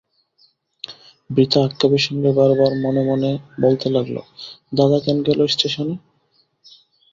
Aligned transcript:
বৃথা 1.29 1.59
আক্ষেপের 1.63 2.03
সঙ্গে 2.07 2.29
বার 2.37 2.51
বার 2.59 2.71
মনে 2.83 3.01
মনে 3.03 3.31
বলতে 3.61 3.87
লাগল– 3.89 4.27
দাদা 4.73 4.97
কেন 5.05 5.17
গেল 5.27 5.39
ইস্টেশনে? 5.45 5.95